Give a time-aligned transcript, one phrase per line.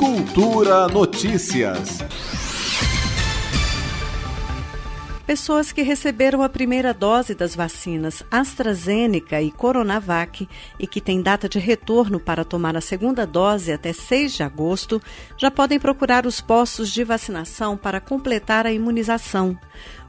[0.00, 2.02] Cultura Notícias.
[5.30, 11.48] Pessoas que receberam a primeira dose das vacinas AstraZeneca e Coronavac e que têm data
[11.48, 15.00] de retorno para tomar a segunda dose até 6 de agosto
[15.38, 19.56] já podem procurar os postos de vacinação para completar a imunização.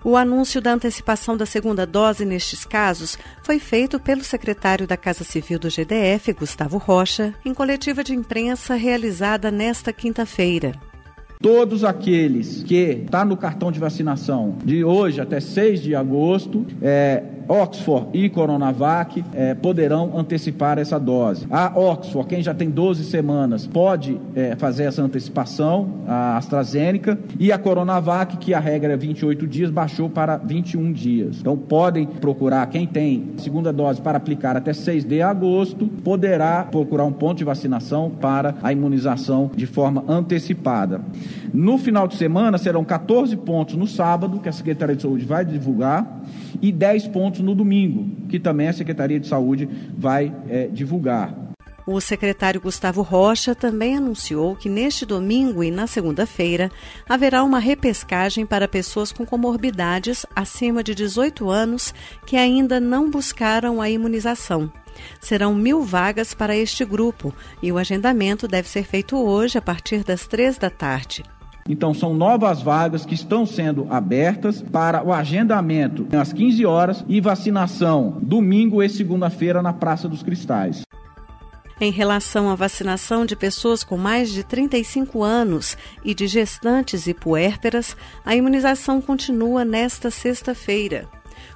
[0.04, 5.24] O anúncio da antecipação da segunda dose nestes casos foi feito pelo secretário da Casa
[5.24, 10.91] Civil do GDF, Gustavo Rocha, em coletiva de imprensa realizada nesta quinta-feira.
[11.42, 17.24] Todos aqueles que está no cartão de vacinação de hoje até 6 de agosto, é,
[17.48, 21.46] Oxford e Coronavac é, poderão antecipar essa dose.
[21.50, 27.52] A Oxford, quem já tem 12 semanas, pode é, fazer essa antecipação, a AstraZeneca, e
[27.52, 31.38] a Coronavac, que a regra é 28 dias, baixou para 21 dias.
[31.40, 37.06] Então podem procurar, quem tem segunda dose para aplicar até 6 de agosto, poderá procurar
[37.06, 41.02] um ponto de vacinação para a imunização de forma antecipada.
[41.54, 45.46] No final de semana serão 14 pontos no sábado, que a Secretaria de Saúde vai
[45.46, 46.22] divulgar,
[46.62, 51.52] e 10 pontos no domingo, que também a Secretaria de Saúde vai é, divulgar.
[51.86, 56.72] O secretário Gustavo Rocha também anunciou que neste domingo e na segunda-feira
[57.10, 61.94] haverá uma repescagem para pessoas com comorbidades acima de 18 anos
[62.26, 64.72] que ainda não buscaram a imunização.
[65.20, 70.04] Serão mil vagas para este grupo e o agendamento deve ser feito hoje a partir
[70.04, 71.24] das três da tarde.
[71.72, 77.22] Então, são novas vagas que estão sendo abertas para o agendamento às 15 horas e
[77.22, 80.82] vacinação domingo e segunda-feira na Praça dos Cristais.
[81.80, 87.14] Em relação à vacinação de pessoas com mais de 35 anos e de gestantes e
[87.14, 91.08] puérperas, a imunização continua nesta sexta-feira.